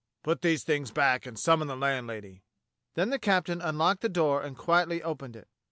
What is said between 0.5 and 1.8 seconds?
things back, and summon the